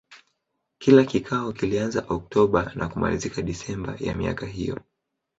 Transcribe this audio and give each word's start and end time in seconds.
Kila 0.79 1.03
kikao 1.05 1.53
kilianza 1.53 2.05
Oktoba 2.09 2.71
na 2.75 2.87
kumalizika 2.89 3.41
Desemba 3.41 3.95
ya 3.99 4.15
miaka 4.15 4.45
hiyo. 4.45 4.81